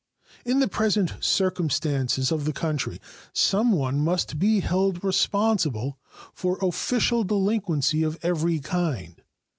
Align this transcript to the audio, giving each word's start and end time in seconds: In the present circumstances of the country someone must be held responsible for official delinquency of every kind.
In 0.43 0.57
the 0.61 0.67
present 0.67 1.13
circumstances 1.19 2.31
of 2.31 2.45
the 2.45 2.53
country 2.53 2.99
someone 3.33 3.99
must 3.99 4.39
be 4.39 4.61
held 4.61 5.03
responsible 5.03 5.99
for 6.33 6.57
official 6.59 7.23
delinquency 7.23 8.01
of 8.01 8.17
every 8.23 8.57
kind. 8.59 9.21